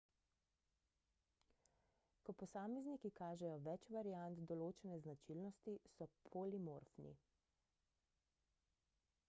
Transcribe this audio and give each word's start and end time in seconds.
ko 2.29 2.33
posamezniki 2.43 3.11
kažejo 3.19 3.59
več 3.67 3.85
variant 3.97 4.41
določene 4.53 4.97
značilnosti 5.03 5.77
so 5.97 6.07
polimorfni 6.31 7.15